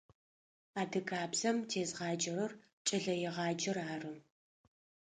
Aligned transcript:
Адыгабзэм 0.81 1.57
тезгъаджэрэр 1.69 2.51
кӏэлэегъаджэр 2.87 3.77
ары. 3.93 4.13